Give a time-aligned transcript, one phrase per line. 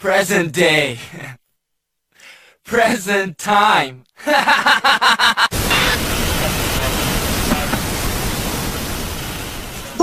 [0.00, 0.98] Present day.
[2.64, 4.04] Present time.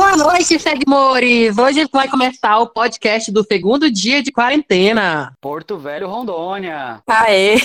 [0.08, 1.58] Boa noite, seguidores!
[1.58, 5.34] Hoje vai começar o podcast do segundo dia de quarentena.
[5.42, 7.02] Porto Velho, Rondônia.
[7.06, 7.58] Aê!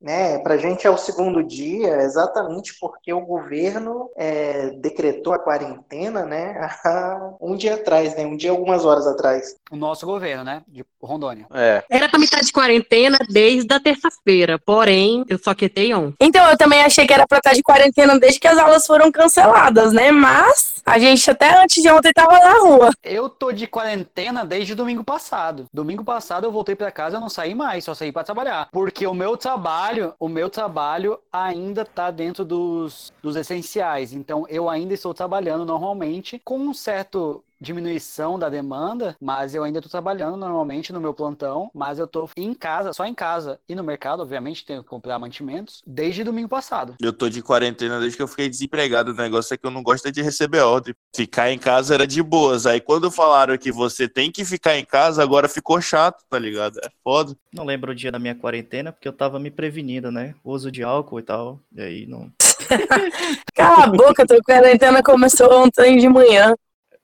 [0.00, 6.24] né, pra gente é o segundo dia, exatamente porque o governo é, decretou a quarentena,
[6.24, 6.54] né,
[7.42, 9.56] um dia atrás, né, um dia algumas horas atrás.
[9.72, 11.46] O nosso governo, né, de Rondônia.
[11.52, 11.82] É.
[11.90, 16.14] Era pra me estar de quarentena desde a terça-feira, porém, eu só quitei ontem.
[16.20, 19.10] Então, eu também achei que era pra estar de quarentena desde que as aulas foram
[19.10, 20.12] canceladas, né?
[20.12, 22.90] Mas a gente até antes de ontem tava na rua.
[23.02, 25.66] Eu tô de quarentena desde domingo passado.
[25.72, 28.68] Domingo passado eu voltei pra casa, eu não saí mais, só saí pra trabalhar.
[28.70, 34.12] Porque o meu trabalho, o meu trabalho ainda tá dentro dos, dos essenciais.
[34.12, 39.80] Então eu ainda estou trabalhando normalmente com um certo diminuição da demanda, mas eu ainda
[39.80, 43.74] tô trabalhando normalmente no meu plantão, mas eu tô em casa, só em casa e
[43.74, 46.94] no mercado, obviamente, tenho que comprar mantimentos desde domingo passado.
[47.00, 49.10] Eu tô de quarentena desde que eu fiquei desempregado.
[49.10, 50.94] O negócio é que eu não gosto é de receber ordem.
[51.14, 52.66] Ficar em casa era de boas.
[52.66, 56.78] Aí quando falaram que você tem que ficar em casa, agora ficou chato, tá ligado?
[56.78, 57.34] É foda.
[57.52, 60.34] Não lembro o dia da minha quarentena, porque eu tava me prevenindo, né?
[60.44, 61.60] Uso de álcool e tal.
[61.74, 62.30] E aí não.
[63.54, 66.54] Cala a boca, tua quarentena começou ontem de manhã.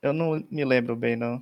[0.03, 1.41] Eu não me lembro bem, não.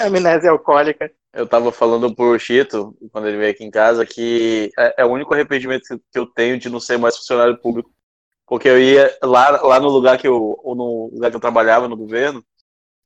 [0.00, 1.12] Amnésia alcoólica.
[1.32, 5.10] Eu tava falando pro Chito, quando ele veio aqui em casa, que é, é o
[5.10, 7.90] único arrependimento que eu tenho de não ser mais funcionário público.
[8.46, 11.88] Porque eu ia lá, lá no lugar que eu, ou no lugar que eu trabalhava
[11.88, 12.44] no governo,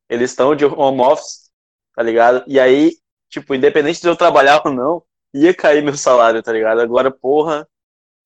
[0.09, 1.49] eles estão de home office,
[1.95, 2.43] tá ligado?
[2.47, 2.97] E aí,
[3.29, 6.81] tipo, independente de eu trabalhar ou não, ia cair meu salário, tá ligado?
[6.81, 7.67] Agora, porra,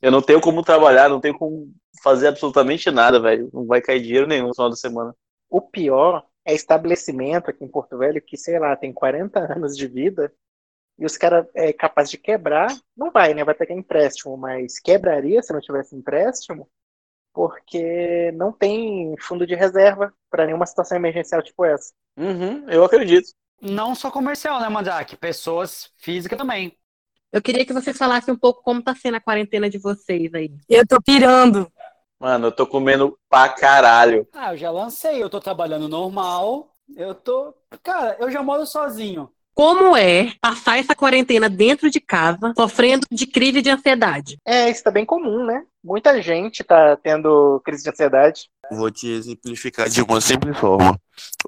[0.02, 1.72] eu não tenho como trabalhar, não tenho como
[2.04, 3.50] fazer absolutamente nada, velho.
[3.54, 5.16] Não vai cair dinheiro nenhum no final da semana.
[5.50, 9.88] O pior é estabelecimento aqui em Porto Velho que, sei lá, tem 40 anos de
[9.88, 10.34] vida
[10.98, 13.44] e os caras é capaz de quebrar, não vai, né?
[13.44, 16.70] Vai pegar empréstimo, mas quebraria se não tivesse empréstimo,
[17.34, 21.92] porque não tem fundo de reserva para nenhuma situação emergencial tipo essa.
[22.18, 23.30] Uhum, eu acredito.
[23.62, 25.16] Não só comercial, né, Mandrake?
[25.16, 26.78] Pessoas físicas também.
[27.32, 30.52] Eu queria que vocês falassem um pouco como tá sendo a quarentena de vocês aí.
[30.68, 31.72] Eu tô pirando.
[32.22, 34.28] Mano, eu tô comendo pra caralho.
[34.32, 36.70] Ah, eu já lancei, eu tô trabalhando normal.
[36.96, 37.52] Eu tô.
[37.82, 39.28] Cara, eu já moro sozinho.
[39.56, 44.38] Como é passar essa quarentena dentro de casa, sofrendo de crise de ansiedade?
[44.46, 45.66] É, isso tá bem comum, né?
[45.84, 48.50] Muita gente tá tendo crise de ansiedade.
[48.72, 50.98] Vou te exemplificar de uma simples forma.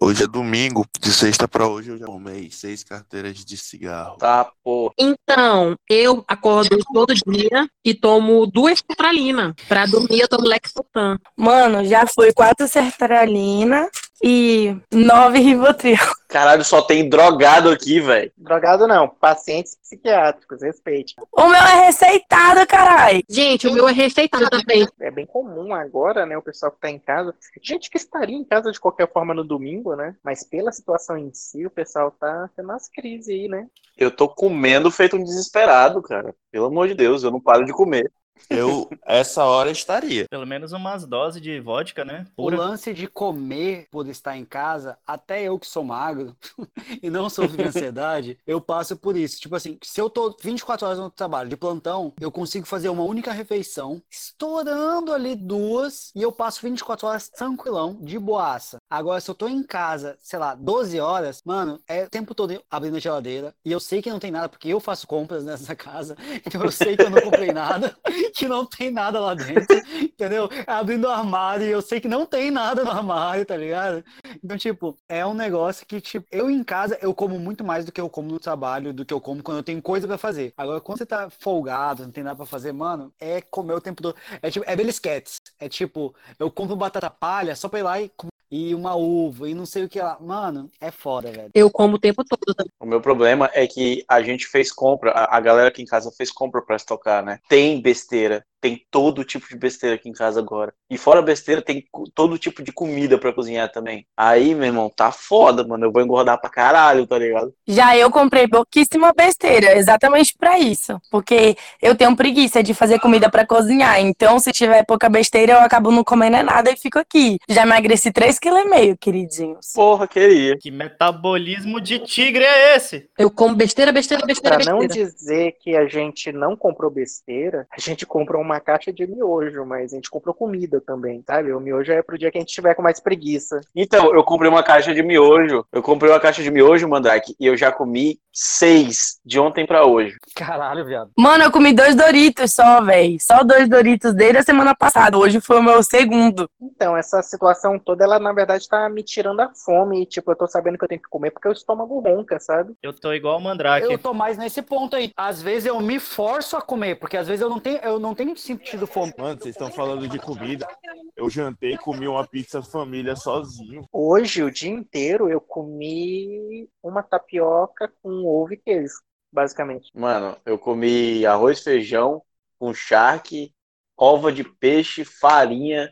[0.02, 4.18] Hoje é domingo, de sexta pra hoje eu já tomei seis carteiras de cigarro.
[4.18, 4.94] Tá, pô.
[5.00, 9.56] Então, eu acordo todo dia e tomo duas sertralina.
[9.70, 11.18] Pra dormir, eu tomo Lexotan.
[11.38, 13.90] Mano, já foi quatro sertralina
[14.22, 15.98] e nove Rivotril.
[16.28, 18.32] Caralho, só tem drogado aqui, velho.
[18.36, 21.14] Drogado não, pacientes psiquiátricos, respeite.
[21.32, 23.22] O meu é receitado, carai.
[23.30, 24.88] Gente, o meu é receitado também.
[25.00, 27.36] É bem comum agora, né, o pessoal que tá em casa.
[27.62, 30.16] Gente que estaria em casa de qualquer forma no domingo, né?
[30.24, 33.68] Mas pela situação em si, o pessoal tá tendo umas crises aí, né?
[33.96, 36.34] Eu tô comendo feito um desesperado, cara.
[36.52, 38.12] Pelo amor de Deus, eu não paro de comer.
[38.50, 40.28] Eu, essa hora, estaria.
[40.30, 42.26] Pelo menos umas doses de vodka, né?
[42.36, 42.58] O Pura.
[42.58, 46.36] lance de comer por estar em casa, até eu que sou magro
[47.02, 49.40] e não sofro de ansiedade, eu passo por isso.
[49.40, 53.04] Tipo assim, se eu tô 24 horas no trabalho de plantão, eu consigo fazer uma
[53.04, 58.78] única refeição, estourando ali duas, e eu passo 24 horas tranquilão, de boaça.
[58.90, 62.62] Agora, se eu tô em casa, sei lá, 12 horas, mano, é o tempo todo
[62.70, 65.74] abrindo a geladeira, e eu sei que não tem nada, porque eu faço compras nessa
[65.76, 66.16] casa,
[66.46, 67.96] então eu sei que eu não comprei nada,
[68.34, 70.50] que não tem nada lá dentro, entendeu?
[70.68, 74.04] Abrindo o armário e eu sei que não tem nada no armário, tá ligado?
[74.44, 77.92] Então, tipo, é um negócio que, tipo, eu em casa, eu como muito mais do
[77.92, 80.54] que eu como no trabalho, do que eu como quando eu tenho coisa pra fazer.
[80.58, 84.02] Agora, quando você tá folgado, não tem nada pra fazer, mano, é comer o tempo
[84.02, 84.16] todo.
[84.42, 85.38] É tipo, é belisquetes.
[85.60, 88.33] É tipo, eu compro batata palha só pra ir lá e comer.
[88.56, 90.16] E uma uva, e não sei o que lá.
[90.22, 91.50] Mano, é foda, velho.
[91.56, 92.72] Eu como o tempo todo também.
[92.80, 96.12] O meu problema é que a gente fez compra, a, a galera aqui em casa
[96.12, 97.40] fez compra pra estocar, né?
[97.50, 100.74] Tem besteira, tem todo tipo de besteira aqui em casa agora.
[100.90, 101.84] E fora besteira, tem
[102.16, 104.08] todo tipo de comida pra cozinhar também.
[104.16, 105.86] Aí, meu irmão, tá foda, mano.
[105.86, 107.54] Eu vou engordar pra caralho, tá ligado?
[107.68, 110.98] Já eu comprei pouquíssima besteira, exatamente pra isso.
[111.12, 114.00] Porque eu tenho preguiça de fazer comida pra cozinhar.
[114.00, 117.38] Então, se tiver pouca besteira, eu acabo não comendo nada e fico aqui.
[117.50, 119.74] Já emagreci 3,5 kg, queridinhos.
[119.76, 120.58] Porra, queria.
[120.58, 123.10] Que metabolismo de tigre é esse?
[123.20, 125.10] Eu como besteira, besteira, besteira, Pra não besteira.
[125.10, 129.66] dizer que a gente não comprou besteira, a gente comprou uma uma caixa de miojo,
[129.66, 131.52] mas a gente comprou comida também, sabe?
[131.52, 133.62] O miojo é pro dia que a gente tiver com mais preguiça.
[133.76, 135.66] Então, eu comprei uma caixa de miojo.
[135.72, 139.86] Eu comprei uma caixa de miojo, Mandrake, e eu já comi seis de ontem pra
[139.86, 140.18] hoje.
[140.36, 141.12] Caralho, viado.
[141.18, 143.18] Mano, eu comi dois Doritos só, velho.
[143.20, 145.18] Só dois Doritos desde a semana passada.
[145.18, 146.50] Hoje foi o meu segundo.
[146.62, 150.02] Então, essa situação toda, ela na verdade tá me tirando a fome.
[150.02, 152.74] E, tipo, eu tô sabendo que eu tenho que comer porque o estômago ronca, sabe?
[152.82, 153.92] Eu tô igual o Mandrake.
[153.92, 155.12] Eu tô mais nesse ponto aí.
[155.16, 158.16] Às vezes eu me forço a comer, porque às vezes eu não tenho, eu não
[158.16, 159.14] tenho sentido fome.
[159.18, 160.68] Mano, vocês estão falando de comida.
[161.16, 163.88] Eu jantei e comi uma pizza família sozinho.
[163.92, 168.96] Hoje, o dia inteiro, eu comi uma tapioca com ovo e queijo,
[169.32, 169.90] basicamente.
[169.94, 172.22] Mano, eu comi arroz, feijão
[172.60, 173.54] com charque,
[173.98, 175.90] ova de peixe, farinha,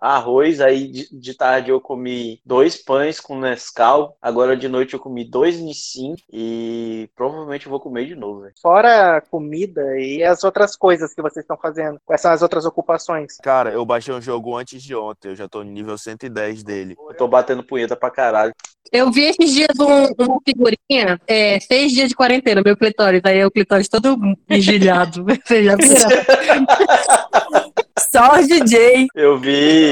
[0.00, 0.60] arroz.
[0.60, 4.16] Aí de, de tarde eu comi dois pães com Nescau.
[4.20, 8.54] Agora de noite eu comi dois Nissin e provavelmente eu vou comer de novo, velho.
[8.60, 11.98] Fora a comida e as outras coisas que vocês estão fazendo.
[12.04, 13.36] Quais são as outras ocupações?
[13.42, 15.28] Cara, eu baixei um jogo antes de ontem.
[15.28, 16.96] Eu já tô no nível 110 dele.
[17.08, 18.52] Eu tô batendo punheta pra caralho.
[18.90, 23.20] Eu vi esses dias um- uma figurinha, é, seis dias de quarentena, meu clitóris.
[23.24, 24.16] Aí o clitóris todo
[24.48, 25.24] vigilhado.
[25.46, 25.76] Vocês já?
[28.12, 29.06] Só os DJ.
[29.14, 29.89] Eu vi.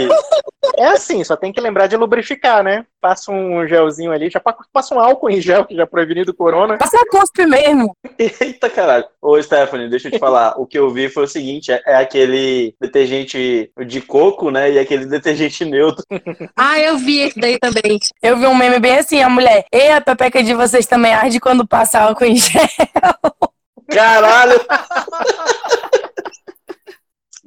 [0.77, 2.85] É assim, só tem que lembrar de lubrificar, né?
[3.01, 6.35] Passa um gelzinho ali, já pa- passa um álcool em gel, que já prevenido o
[6.35, 6.77] corona.
[6.79, 7.97] Passa cuspe mesmo.
[8.19, 9.05] Eita caralho.
[9.21, 10.55] Ô, Stephanie, deixa eu te falar.
[10.61, 14.71] O que eu vi foi o seguinte: é, é aquele detergente de coco, né?
[14.73, 16.05] E aquele detergente neutro.
[16.57, 17.99] Ah, eu vi esse daí também.
[18.23, 19.65] Eu vi um meme bem assim, a mulher.
[19.73, 22.63] E a pepeca de vocês também arde quando passa álcool em gel.
[23.89, 24.61] Caralho!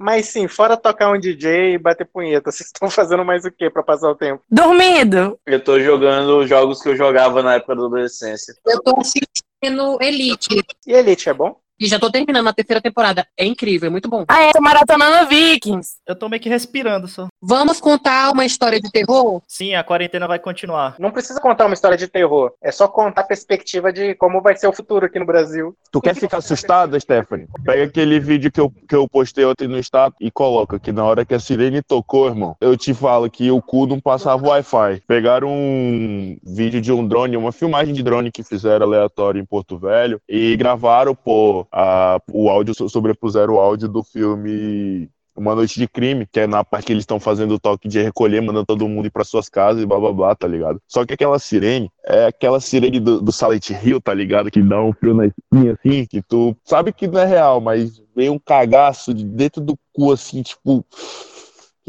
[0.02, 3.70] Mas sim, fora tocar um DJ e bater punheta, vocês estão fazendo mais o que
[3.70, 4.44] pra passar o tempo?
[4.50, 5.40] Dormindo.
[5.46, 8.56] Eu tô jogando jogos que eu jogava na época da adolescência.
[8.66, 10.64] Eu tô assistindo Elite.
[10.88, 11.56] E Elite é bom?
[11.80, 13.28] E já tô terminando a terceira temporada.
[13.38, 14.26] É incrível, é muito bom.
[14.28, 15.96] Ah, é, tô maratonando Vikings.
[16.08, 17.28] Eu tô meio que respirando só.
[17.44, 19.42] Vamos contar uma história de terror?
[19.48, 20.96] Sim, a quarentena vai continuar.
[21.00, 24.56] Não precisa contar uma história de terror, é só contar a perspectiva de como vai
[24.56, 25.76] ser o futuro aqui no Brasil.
[25.92, 27.48] Tu quer ficar assustada, Stephanie?
[27.66, 31.04] Pega aquele vídeo que eu, que eu postei ontem no status e coloca que na
[31.04, 35.02] hora que a sirene tocou, irmão, eu te falo que o cu não passava Wi-Fi.
[35.08, 39.80] Pegaram um vídeo de um drone, uma filmagem de drone que fizeram aleatório em Porto
[39.80, 45.88] Velho e gravaram, pô, a, o áudio, sobrepuseram o áudio do filme uma Noite de
[45.88, 48.88] Crime, que é na parte que eles estão fazendo o toque de recolher, mandando todo
[48.88, 50.82] mundo ir para suas casas e blá blá blá, tá ligado?
[50.88, 54.52] Só que aquela sirene é aquela sirene do, do Silent Hill, tá ligado?
[54.52, 58.02] Que dá um frio na espinha assim, que tu sabe que não é real, mas
[58.16, 60.86] vem um cagaço de dentro do cu assim, tipo.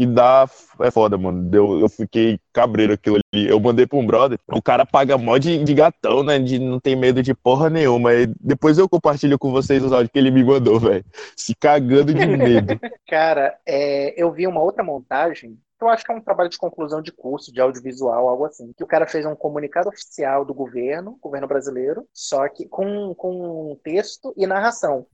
[0.03, 0.49] Que dá.
[0.81, 1.49] É foda, mano.
[1.49, 3.49] Deu, eu fiquei cabreiro aquilo ali.
[3.49, 4.37] Eu mandei pra um brother.
[4.49, 6.41] O cara paga mó de, de gatão, né?
[6.41, 8.13] De não tem medo de porra nenhuma.
[8.13, 11.05] E depois eu compartilho com vocês os áudios que ele me mandou, velho.
[11.37, 12.81] Se cagando de medo.
[13.07, 17.03] Cara, é, eu vi uma outra montagem, eu acho que é um trabalho de conclusão
[17.03, 21.19] de curso, de audiovisual, algo assim, que o cara fez um comunicado oficial do governo,
[21.21, 25.07] governo brasileiro, só que com, com texto e narração.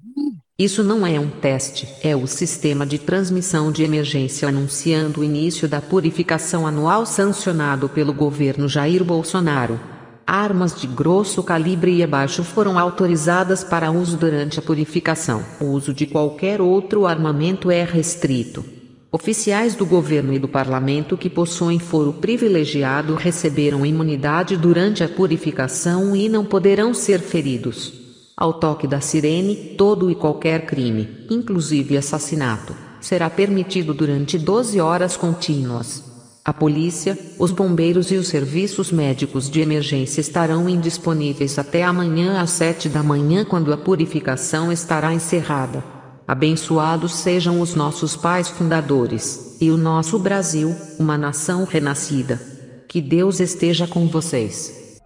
[0.58, 5.68] Isso não é um teste, é o sistema de transmissão de emergência anunciando o início
[5.68, 9.78] da purificação anual sancionado pelo governo Jair Bolsonaro.
[10.26, 15.42] Armas de grosso calibre e abaixo foram autorizadas para uso durante a purificação.
[15.58, 18.77] O uso de qualquer outro armamento é restrito.
[19.10, 26.14] Oficiais do governo e do parlamento que possuem foro privilegiado receberam imunidade durante a purificação
[26.14, 27.90] e não poderão ser feridos.
[28.36, 35.16] Ao toque da sirene, todo e qualquer crime, inclusive assassinato, será permitido durante 12 horas
[35.16, 36.04] contínuas.
[36.44, 42.50] A polícia, os bombeiros e os serviços médicos de emergência estarão indisponíveis até amanhã às
[42.50, 45.97] 7 da manhã, quando a purificação estará encerrada.
[46.28, 52.38] Abençoados sejam os nossos pais fundadores, e o nosso Brasil, uma nação renascida.
[52.86, 55.00] Que Deus esteja com vocês.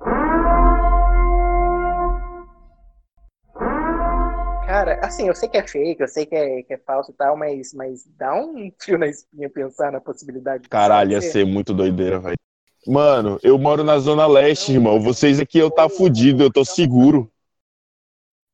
[4.66, 7.14] Cara, assim, eu sei que é fake, eu sei que é, que é falso e
[7.14, 11.46] tal, mas, mas dá um fio na espinha pensar na possibilidade de Caralho, ia ser
[11.46, 12.36] muito doideira, velho.
[12.84, 15.00] Mano, eu moro na Zona Leste, irmão.
[15.00, 17.31] Vocês aqui eu tá fudido, eu tô seguro.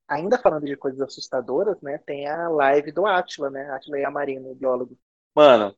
[0.08, 1.98] Ainda falando de coisas assustadoras, né?
[1.98, 3.70] Tem a live do Atila, né?
[3.70, 4.96] Atila Yamarino, biólogo.
[5.34, 5.74] Mano,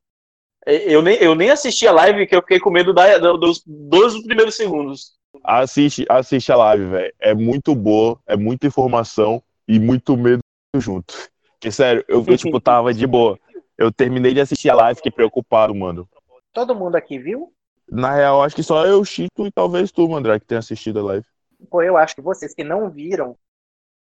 [0.67, 4.25] eu nem, eu nem assisti a live que eu fiquei com medo da, dos 12
[4.25, 5.19] primeiros segundos.
[5.43, 7.15] Assiste, assiste a live, velho.
[7.19, 10.41] É muito boa, é muita informação e muito medo
[10.77, 11.15] junto.
[11.53, 13.39] Porque, sério, eu, eu tipo, tava de boa.
[13.77, 16.09] Eu terminei de assistir a live, fiquei preocupado, mano.
[16.53, 17.53] Todo mundo aqui viu?
[17.91, 21.03] Na real, acho que só eu, Chito e talvez tu, André, que tenha assistido a
[21.03, 21.27] live.
[21.69, 23.37] Pô, eu acho que vocês que não viram,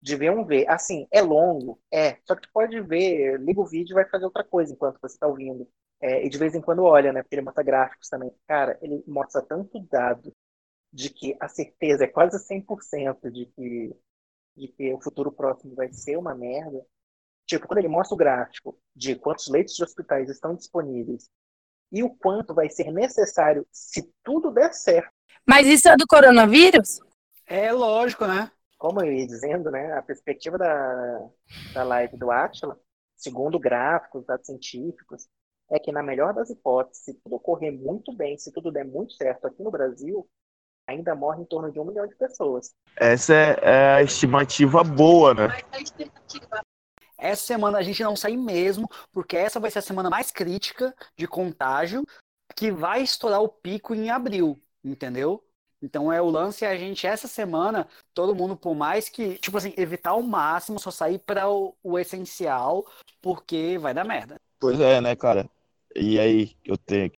[0.02, 0.68] Deviam ver.
[0.68, 1.80] Assim, é longo?
[1.90, 2.18] É.
[2.26, 5.14] Só que tu pode ver, liga o vídeo e vai fazer outra coisa enquanto você
[5.14, 5.68] está ouvindo.
[6.00, 7.22] É, e de vez em quando olha, né?
[7.22, 8.32] Porque ele mostra gráficos também.
[8.46, 10.32] Cara, ele mostra tanto dado
[10.92, 13.96] de que a certeza é quase 100% de que,
[14.56, 16.84] de que o futuro próximo vai ser uma merda.
[17.46, 21.28] Tipo, quando ele mostra o gráfico de quantos leitos de hospitais estão disponíveis
[21.92, 25.10] e o quanto vai ser necessário se tudo der certo.
[25.46, 27.00] Mas isso é do coronavírus?
[27.46, 28.50] É lógico, né?
[28.80, 29.92] Como eu ia dizendo, né?
[29.92, 31.28] A perspectiva da,
[31.74, 32.80] da live do Atila,
[33.14, 35.28] segundo gráficos, dados científicos,
[35.70, 39.12] é que na melhor das hipóteses, se tudo ocorrer muito bem, se tudo der muito
[39.12, 40.26] certo aqui no Brasil,
[40.86, 42.74] ainda morre em torno de um milhão de pessoas.
[42.96, 45.48] Essa é, é a estimativa boa, né?
[47.18, 50.94] Essa semana a gente não sai mesmo, porque essa vai ser a semana mais crítica
[51.14, 52.02] de contágio,
[52.56, 55.44] que vai estourar o pico em abril, entendeu?
[55.82, 59.72] Então é o lance a gente essa semana, todo mundo por mais que, tipo assim,
[59.76, 62.86] evitar ao máximo só sair para o, o essencial,
[63.20, 64.36] porque vai dar merda.
[64.58, 65.48] Pois é, né, cara?
[65.96, 67.10] E aí, eu tenho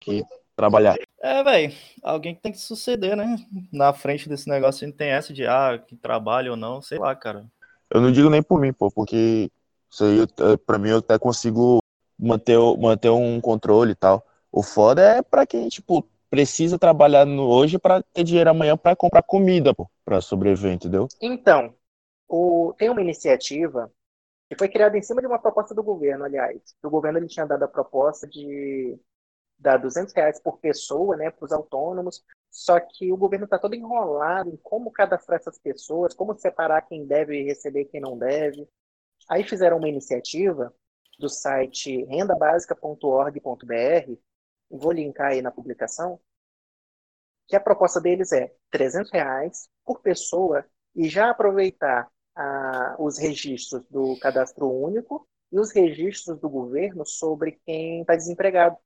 [0.00, 0.24] que
[0.56, 0.96] trabalhar.
[1.20, 3.36] É, velho, alguém que tem que suceder, né?
[3.72, 6.98] Na frente desse negócio, a gente tem essa de, ah, que trabalha ou não, sei
[6.98, 7.46] lá, cara.
[7.90, 9.50] Eu não digo nem por mim, pô, porque
[9.90, 11.78] isso aí, eu- pra mim, eu até consigo
[12.18, 14.24] manter, o- manter um controle e tal.
[14.50, 18.96] O foda é pra quem, tipo, precisa trabalhar no hoje pra ter dinheiro amanhã pra
[18.96, 21.08] comprar comida, pô, pra sobreviver, entendeu?
[21.20, 21.74] Então,
[22.28, 23.92] o- tem uma iniciativa
[24.50, 26.60] que foi criada em cima de uma proposta do governo, aliás.
[26.84, 28.98] O governo ele tinha dado a proposta de
[29.58, 33.74] dar 200 reais por pessoa, né, para os autônomos, só que o governo está todo
[33.74, 38.66] enrolado em como cadastrar essas pessoas, como separar quem deve receber quem não deve.
[39.28, 40.72] Aí fizeram uma iniciativa
[41.18, 44.18] do site rendabasica.org.br,
[44.70, 46.20] vou linkar aí na publicação,
[47.46, 53.84] que a proposta deles é 300 reais por pessoa e já aproveitar ah, os registros
[53.90, 58.76] do cadastro único e os registros do governo sobre quem está desempregado,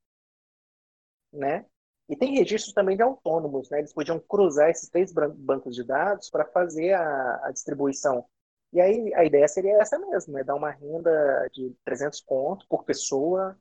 [1.32, 1.64] né?
[2.08, 3.78] E tem registros também de autônomos, né?
[3.80, 8.24] Eles podiam cruzar esses três bancos de dados para fazer a, a distribuição.
[8.72, 10.42] E aí a ideia seria essa mesmo, né?
[10.44, 13.56] Dar uma renda de 300 conto por pessoa,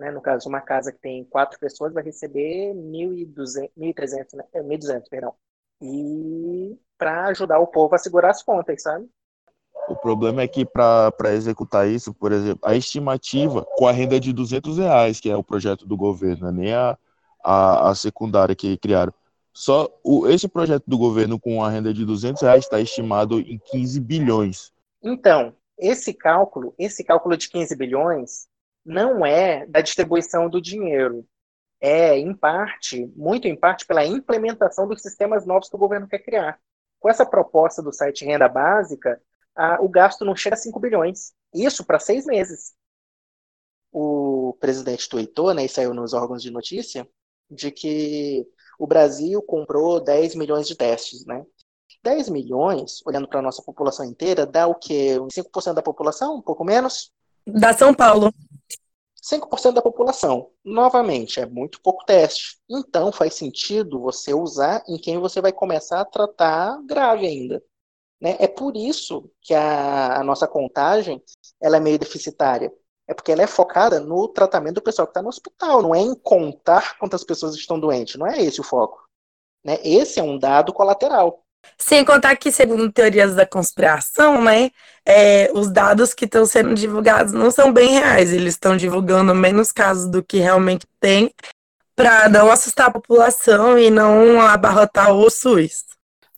[0.00, 0.10] né?
[0.10, 4.44] No caso, uma casa que tem quatro pessoas vai receber 1.200, 1.300, né?
[4.54, 5.34] É, 1.200, perdão.
[5.80, 9.06] E para ajudar o povo a segurar as contas, sabe?
[9.88, 14.32] O problema é que para executar isso, por exemplo, a estimativa com a renda de
[14.32, 16.96] 200 reais, que é o projeto do governo, né, nem a,
[17.42, 19.12] a, a secundária que criaram.
[19.52, 23.58] Só o, esse projeto do governo com a renda de 200 reais está estimado em
[23.58, 24.72] 15 bilhões.
[25.02, 28.49] Então, esse cálculo, esse cálculo de 15 bilhões,
[28.90, 31.24] não é da distribuição do dinheiro.
[31.80, 36.18] É, em parte, muito em parte, pela implementação dos sistemas novos que o governo quer
[36.18, 36.60] criar.
[36.98, 39.20] Com essa proposta do site Renda Básica,
[39.56, 41.32] a- o gasto não chega a 5 bilhões.
[41.54, 42.74] Isso para seis meses.
[43.92, 47.08] O presidente tweetou, né, e saiu nos órgãos de notícia,
[47.50, 48.46] de que
[48.78, 51.44] o Brasil comprou 10 milhões de testes, né?
[52.02, 55.18] 10 milhões, olhando para a nossa população inteira, dá o quê?
[55.18, 56.36] Uns 5% da população?
[56.36, 57.12] Um pouco menos?
[57.46, 58.32] Da São Paulo.
[59.30, 60.50] 5% da população.
[60.64, 62.58] Novamente, é muito pouco teste.
[62.68, 67.62] Então, faz sentido você usar em quem você vai começar a tratar grave ainda.
[68.20, 68.36] Né?
[68.38, 71.22] É por isso que a, a nossa contagem
[71.60, 72.72] ela é meio deficitária.
[73.08, 76.00] É porque ela é focada no tratamento do pessoal que está no hospital, não é
[76.00, 78.16] em contar quantas pessoas estão doentes.
[78.16, 79.02] Não é esse o foco.
[79.64, 79.78] Né?
[79.82, 81.44] Esse é um dado colateral.
[81.78, 84.70] Sem contar que, segundo teorias da conspiração, né,
[85.04, 88.32] é, os dados que estão sendo divulgados não são bem reais.
[88.32, 91.32] Eles estão divulgando menos casos do que realmente tem
[91.96, 95.84] para não assustar a população e não abarrotar o SUS.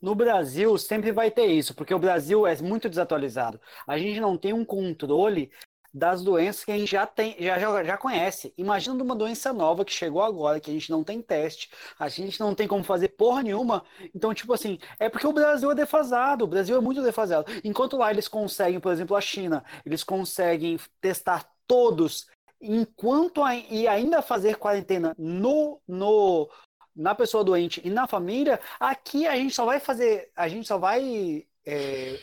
[0.00, 3.61] No Brasil sempre vai ter isso, porque o Brasil é muito desatualizado.
[3.87, 5.52] A gente não tem um controle
[5.92, 8.52] das doenças que a gente já tem, já, já, já conhece.
[8.56, 12.40] Imagina uma doença nova que chegou agora, que a gente não tem teste, a gente
[12.40, 13.84] não tem como fazer porra nenhuma.
[14.14, 17.50] Então, tipo assim, é porque o Brasil é defasado, o Brasil é muito defasado.
[17.64, 22.26] Enquanto lá eles conseguem, por exemplo, a China, eles conseguem testar todos
[22.61, 26.49] enquanto ai- e ainda fazer quarentena no, no
[26.94, 30.76] na pessoa doente e na família, aqui a gente só vai fazer, a gente só
[30.78, 32.18] vai é,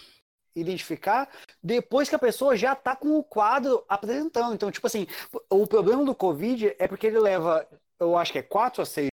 [0.55, 1.29] identificar
[1.61, 4.53] depois que a pessoa já está com o quadro apresentando.
[4.53, 5.07] Então, tipo assim,
[5.49, 7.67] o problema do Covid é porque ele leva,
[7.99, 9.09] eu acho que é quatro a seis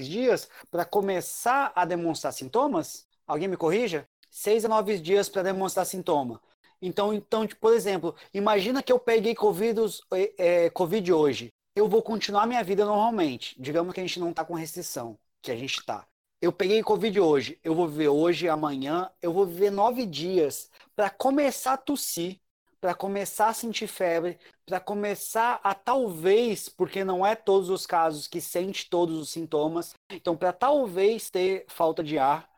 [0.00, 3.06] dias para começar a demonstrar sintomas.
[3.26, 4.04] Alguém me corrija?
[4.30, 6.40] Seis a nove dias para demonstrar sintoma.
[6.80, 9.80] Então, então, tipo, por exemplo, imagina que eu peguei COVID,
[10.12, 11.48] é, é, COVID hoje.
[11.76, 13.54] Eu vou continuar minha vida normalmente.
[13.60, 16.06] Digamos que a gente não está com restrição, que a gente está.
[16.42, 21.08] Eu peguei Covid hoje, eu vou viver hoje, amanhã, eu vou viver nove dias para
[21.08, 22.40] começar a tossir,
[22.80, 28.26] para começar a sentir febre, para começar a talvez, porque não é todos os casos
[28.26, 32.50] que sente todos os sintomas, então para talvez ter falta de ar,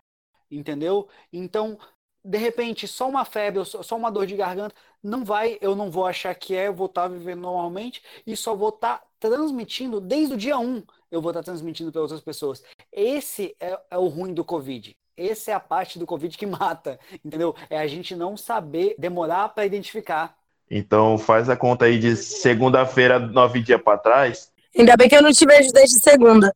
[0.50, 1.06] entendeu?
[1.30, 1.78] Então,
[2.24, 6.06] de repente, só uma febre, só uma dor de garganta, não vai, eu não vou
[6.06, 10.36] achar que é, eu vou estar vivendo normalmente e só vou estar transmitindo desde o
[10.36, 12.62] dia 1, eu vou estar transmitindo para outras pessoas.
[12.90, 14.96] Esse é, é o ruim do Covid.
[15.16, 17.54] Essa é a parte do Covid que mata, entendeu?
[17.68, 20.36] É a gente não saber demorar para identificar.
[20.70, 24.50] Então faz a conta aí de segunda-feira, nove dias pra trás.
[24.76, 26.54] Ainda bem que eu não te vejo desde segunda.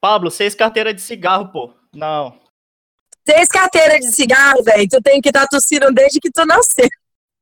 [0.00, 1.74] Pablo, seis carteiras de cigarro, pô.
[1.92, 2.41] Não.
[3.28, 4.88] Seis carteiras de cigarro, velho.
[4.88, 6.88] Tu tem que estar tossindo desde que tu nasceu.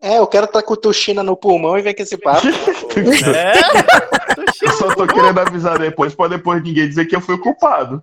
[0.03, 2.47] É, eu quero estar com tuxina no pulmão e ver com esse papo.
[2.47, 3.53] É?
[4.63, 8.03] Eu só tô querendo avisar depois, pra depois ninguém dizer que eu fui o culpado.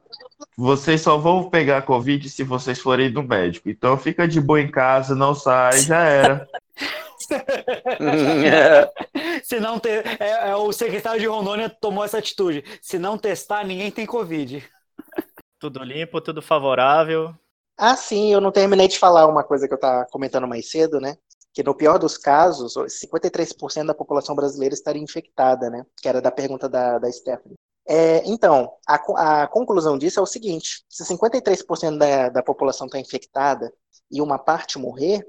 [0.55, 3.69] Vocês só vão pegar Covid se vocês forem no médico.
[3.69, 6.48] Então fica de boa em casa, não sai, já era.
[9.43, 12.63] Se não ter, é, é o secretário de Rondônia tomou essa atitude.
[12.81, 14.63] Se não testar, ninguém tem Covid.
[15.60, 17.36] Tudo limpo, tudo favorável.
[17.77, 21.00] Ah, sim, eu não terminei de falar uma coisa que eu estava comentando mais cedo,
[21.00, 21.17] né?
[21.53, 25.86] Que no pior dos casos, 53% da população brasileira estaria infectada, né?
[26.01, 27.55] Que era da pergunta da, da Stephanie.
[27.88, 33.00] É, então, a, a conclusão disso é o seguinte: se 53% da, da população está
[33.00, 33.72] infectada
[34.12, 35.27] e uma parte morrer,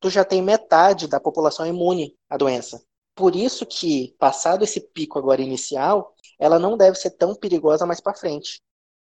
[0.00, 2.82] tu já tem metade da população imune à doença.
[3.14, 8.00] Por isso que, passado esse pico agora inicial, ela não deve ser tão perigosa mais
[8.00, 8.62] para frente.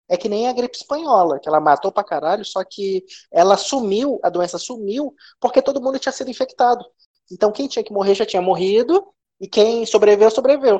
[0.09, 4.19] É que nem a gripe espanhola, que ela matou pra caralho, só que ela sumiu,
[4.23, 6.83] a doença sumiu, porque todo mundo tinha sido infectado.
[7.31, 9.03] Então quem tinha que morrer já tinha morrido,
[9.39, 10.79] e quem sobreviveu, sobreviveu.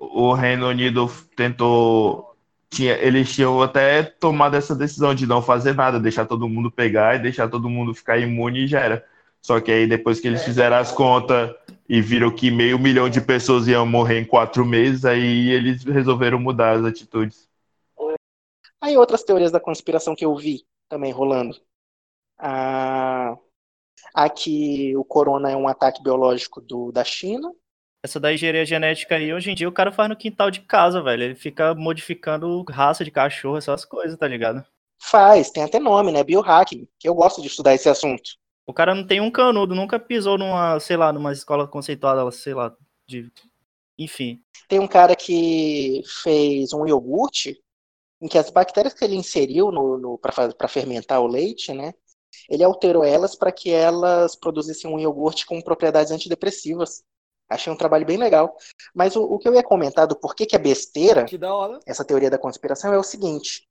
[0.00, 2.34] O Reino Unido tentou.
[2.70, 7.16] Tinha, eles tinham até tomado essa decisão de não fazer nada, deixar todo mundo pegar
[7.16, 9.04] e deixar todo mundo ficar imune e já era.
[9.42, 11.50] Só que aí depois que eles fizeram as contas
[11.88, 16.38] e viram que meio milhão de pessoas iam morrer em quatro meses, aí eles resolveram
[16.38, 17.48] mudar as atitudes.
[18.82, 21.56] Aí outras teorias da conspiração que eu vi também rolando.
[22.36, 23.36] A,
[24.12, 27.48] a que o corona é um ataque biológico do, da China.
[28.04, 31.00] Essa da engenharia genética aí, hoje em dia o cara faz no quintal de casa,
[31.00, 31.22] velho.
[31.22, 34.66] Ele fica modificando raça de cachorro, essas coisas, tá ligado?
[35.00, 36.24] Faz, tem até nome, né?
[36.24, 38.32] Biohacking, que eu gosto de estudar esse assunto.
[38.66, 42.54] O cara não tem um canudo, nunca pisou numa, sei lá, numa escola conceituada, sei
[42.54, 42.74] lá,
[43.06, 43.30] de.
[43.96, 44.42] Enfim.
[44.68, 47.62] Tem um cara que fez um iogurte
[48.22, 51.92] em que as bactérias que ele inseriu no, no, para fermentar o leite, né?
[52.48, 57.02] Ele alterou elas para que elas produzissem um iogurte com propriedades antidepressivas.
[57.48, 58.56] Achei um trabalho bem legal.
[58.94, 61.36] Mas o, o que eu ia comentar do porquê que é besteira, Que
[61.84, 63.68] essa teoria da conspiração, é o seguinte: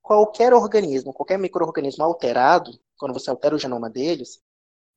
[0.00, 4.40] qualquer organismo, qualquer microorganismo alterado, quando você altera o genoma deles,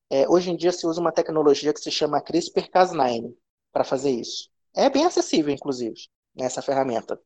[0.10, 3.36] é, hoje em dia se usa uma tecnologia que se chama CRISPR-Cas9
[3.73, 4.49] para fazer isso.
[4.73, 5.95] É bem acessível, inclusive,
[6.34, 7.19] nessa ferramenta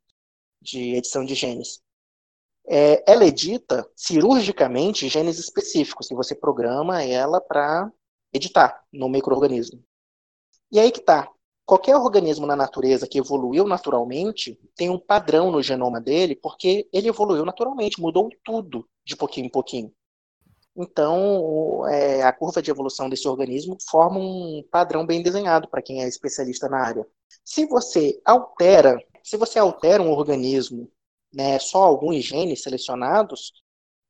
[0.61, 1.81] de edição de genes.
[2.67, 7.91] É, ela edita cirurgicamente genes específicos e você programa ela para
[8.31, 9.83] editar no microorganismo.
[10.71, 11.29] E aí que tá.
[11.65, 17.09] Qualquer organismo na natureza que evoluiu naturalmente tem um padrão no genoma dele, porque ele
[17.09, 19.93] evoluiu naturalmente, mudou tudo de pouquinho em pouquinho.
[20.75, 26.01] Então, é, a curva de evolução desse organismo forma um padrão bem desenhado para quem
[26.01, 27.05] é especialista na área.
[27.43, 30.91] Se você altera, se você altera um organismo,
[31.33, 33.53] né, só alguns genes selecionados,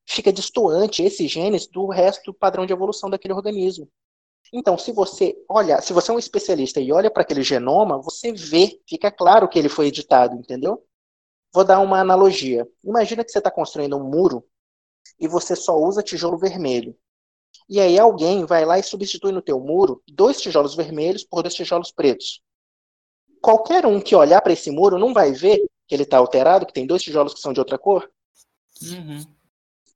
[0.06, 3.88] fica distoante esses genes do resto do padrão de evolução daquele organismo.
[4.52, 8.32] Então, se você olha, se você é um especialista e olha para aquele genoma, você
[8.32, 10.84] vê, fica claro que ele foi editado, entendeu?
[11.52, 12.68] Vou dar uma analogia.
[12.82, 14.44] Imagina que você está construindo um muro
[15.18, 16.96] e você só usa tijolo vermelho.
[17.68, 21.54] E aí alguém vai lá e substitui no teu muro dois tijolos vermelhos por dois
[21.54, 22.42] tijolos pretos.
[23.40, 26.72] Qualquer um que olhar para esse muro não vai ver que ele está alterado, que
[26.72, 28.08] tem dois tijolos que são de outra cor.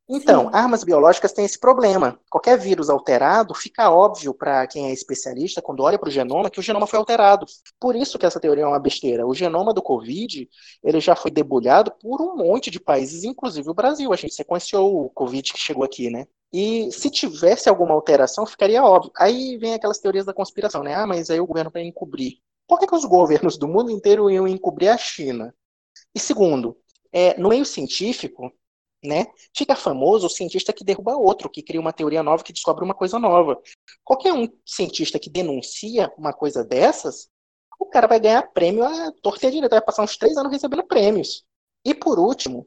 [0.07, 2.21] Então, armas biológicas têm esse problema.
[2.29, 6.61] Qualquer vírus alterado, fica óbvio para quem é especialista, quando olha para o genoma, que
[6.61, 7.47] o genoma foi alterado.
[7.81, 9.27] Por isso que essa teoria é uma besteira.
[9.27, 10.47] O genoma do Covid,
[10.83, 14.13] ele já foi debulhado por um monte de países, inclusive o Brasil.
[14.13, 16.27] A gente sequenciou o Covid que chegou aqui, né?
[16.53, 19.11] E se tivesse alguma alteração, ficaria óbvio.
[19.17, 20.95] Aí vem aquelas teorias da conspiração, né?
[20.95, 22.39] Ah, mas aí o governo vai encobrir.
[22.67, 25.55] Por que, que os governos do mundo inteiro iam encobrir a China?
[26.15, 26.77] E segundo,
[27.13, 28.53] é, no meio científico,
[29.05, 32.85] né, fica famoso o cientista que derruba outro, que cria uma teoria nova, que descobre
[32.85, 33.61] uma coisa nova.
[34.03, 37.29] Qualquer um cientista que denuncia uma coisa dessas,
[37.79, 41.45] o cara vai ganhar prêmio a torta direita, vai passar uns três anos recebendo prêmios.
[41.85, 42.67] E por último,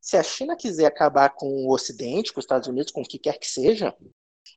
[0.00, 3.18] Se a China quiser acabar com o Ocidente, com os Estados Unidos, com o que
[3.18, 3.94] quer que seja,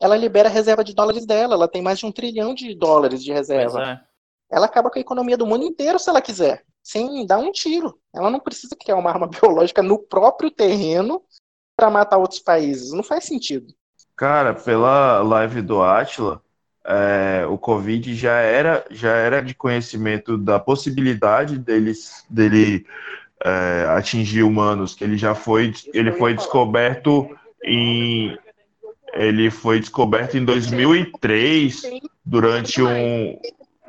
[0.02, 1.56] ela libera a reserva de dólares dela.
[1.56, 4.02] Ela tem mais de um trilhão de dólares de reserva.
[4.50, 8.00] Ela acaba com a economia do mundo inteiro se ela quiser, sem dar um tiro.
[8.14, 11.22] Ela não precisa criar uma arma biológica no próprio terreno
[11.76, 12.92] para matar outros países.
[12.92, 13.68] Não faz sentido.
[14.16, 16.42] Cara, pela live do Atila,
[16.86, 22.86] é, o Covid já era, já era de conhecimento da possibilidade deles, dele
[23.44, 27.30] é, atingir humanos, que ele já foi, ele foi descoberto
[27.64, 28.38] em,
[29.14, 31.82] ele foi descoberto em 2003
[32.26, 33.40] durante um,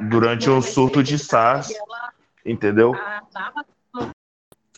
[0.08, 1.72] durante um surto de SARS,
[2.44, 2.92] entendeu?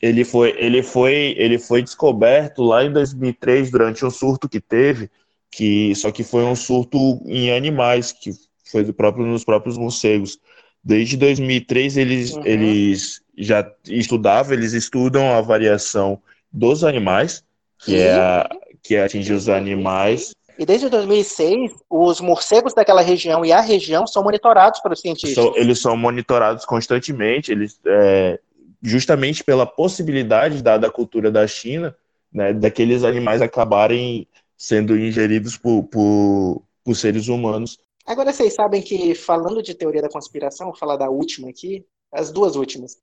[0.01, 5.09] Ele foi, ele foi, ele foi descoberto lá em 2003 durante um surto que teve,
[5.51, 8.33] que só que foi um surto em animais, que
[8.71, 10.39] foi do próprio nos próprios morcegos.
[10.83, 12.43] Desde 2003 eles, Uhum.
[12.45, 16.21] eles já estudavam, eles estudam a variação
[16.53, 17.45] dos animais,
[17.79, 18.51] que é a,
[18.83, 20.33] que atingir os animais.
[20.63, 25.45] E desde 2006, os morcegos daquela região e a região são monitorados pelos cientistas.
[25.57, 28.39] Eles são monitorados constantemente, eles é,
[28.81, 31.97] justamente pela possibilidade dada à cultura da China,
[32.33, 37.77] né, daqueles animais acabarem sendo ingeridos por, por, por seres humanos.
[38.07, 42.31] Agora vocês sabem que, falando de teoria da conspiração, vou falar da última aqui, as
[42.31, 42.97] duas últimas.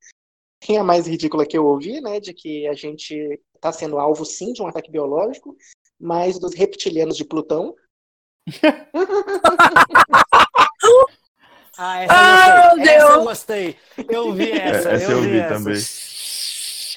[0.66, 4.24] Tem a mais ridícula que eu ouvi, né, de que a gente está sendo alvo,
[4.24, 5.58] sim, de um ataque biológico,
[6.00, 7.76] mas dos reptilianos de Plutão.
[11.82, 12.98] Ah, essa Ah, eu meu gostei.
[12.98, 13.24] Essa eu Deus.
[13.24, 13.78] gostei.
[14.10, 14.90] Eu vi essa.
[14.92, 15.54] essa eu vi vi essa.
[15.56, 15.82] também.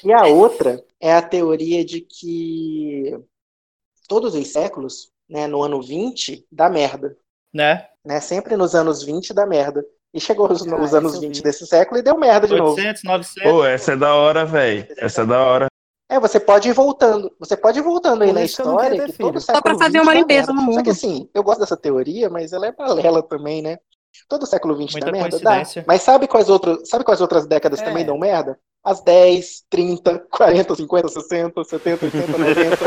[0.03, 3.17] E a outra é a teoria de que
[4.09, 7.15] todos os séculos, né, no ano 20, dá merda.
[7.53, 7.87] Né?
[8.05, 8.19] Né?
[8.19, 9.85] Sempre nos anos 20 dá merda.
[10.13, 11.43] E chegou os, Ah, os anos eu 20 vi.
[11.43, 12.71] desse século e deu merda de novo.
[12.75, 13.43] 800, 900.
[13.51, 14.85] Pô, essa é da hora, velho.
[14.97, 15.67] Essa é da hora.
[16.09, 17.31] É, você pode ir voltando.
[17.39, 19.39] Você pode ir voltando aí Por na história que todo.
[19.39, 20.89] Só pra século fazer 20 uma dá limpeza no Só que mundo.
[20.91, 23.77] assim, eu gosto dessa teoria, mas ela é paralela também, né?
[24.29, 25.39] Todo século 20 Muita dá merda?
[25.39, 25.63] Dá.
[25.87, 27.83] Mas sabe quais, outros, sabe quais outras décadas É.
[27.85, 28.59] também dão merda?
[28.83, 32.77] As 10, 30, 40, 50, 60, 70, 80, 90.